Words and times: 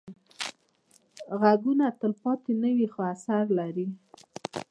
غږونه 1.39 1.85
تلپاتې 1.99 2.53
نه 2.61 2.69
وي، 2.75 2.87
خو 2.93 2.99
اثر 3.13 3.43
لري 3.59 3.87